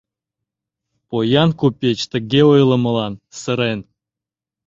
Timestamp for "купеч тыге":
1.59-2.41